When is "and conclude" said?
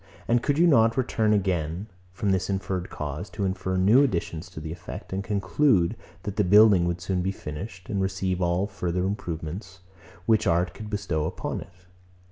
5.13-5.95